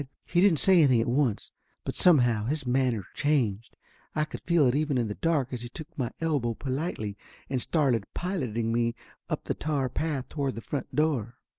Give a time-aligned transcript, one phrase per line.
[0.25, 1.51] He didn't say anything at once,
[1.83, 3.77] but somehow his manner changed.
[4.15, 7.19] I could feel it even in the dark as he took my elbow politely
[7.51, 8.95] and started piloting me
[9.29, 11.35] up the tar path toward the front door.